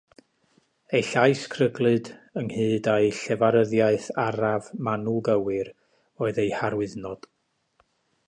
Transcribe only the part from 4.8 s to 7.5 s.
manwl gywir, oedd ei harwyddnod.